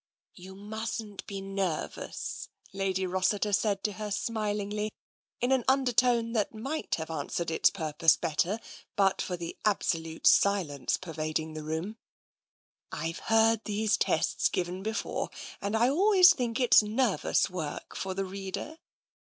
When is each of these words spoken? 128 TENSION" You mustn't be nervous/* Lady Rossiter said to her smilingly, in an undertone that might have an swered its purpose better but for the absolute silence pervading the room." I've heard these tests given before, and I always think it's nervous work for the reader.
128 0.35 0.47
TENSION" 0.47 0.67
You 0.67 0.67
mustn't 0.71 1.27
be 1.27 1.41
nervous/* 1.41 2.49
Lady 2.73 3.05
Rossiter 3.05 3.53
said 3.53 3.83
to 3.83 3.91
her 3.91 4.09
smilingly, 4.09 4.89
in 5.39 5.51
an 5.51 5.63
undertone 5.67 6.31
that 6.31 6.55
might 6.55 6.95
have 6.95 7.11
an 7.11 7.27
swered 7.27 7.51
its 7.51 7.69
purpose 7.69 8.17
better 8.17 8.59
but 8.95 9.21
for 9.21 9.37
the 9.37 9.55
absolute 9.63 10.25
silence 10.25 10.97
pervading 10.97 11.53
the 11.53 11.61
room." 11.61 11.97
I've 12.91 13.19
heard 13.19 13.63
these 13.65 13.95
tests 13.95 14.49
given 14.49 14.81
before, 14.81 15.29
and 15.61 15.77
I 15.77 15.89
always 15.89 16.33
think 16.33 16.59
it's 16.59 16.81
nervous 16.81 17.47
work 17.47 17.95
for 17.95 18.15
the 18.15 18.25
reader. 18.25 18.79